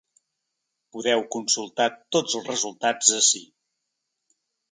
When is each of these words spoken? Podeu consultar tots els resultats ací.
Podeu 0.95 1.21
consultar 1.35 1.87
tots 2.17 2.37
els 2.41 2.49
resultats 2.53 3.13
ací. 3.23 3.45